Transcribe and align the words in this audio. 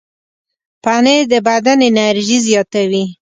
پنېر 0.83 1.21
د 1.31 1.33
بدن 1.47 1.77
انرژي 1.87 2.37
زیاتوي. 2.47 3.05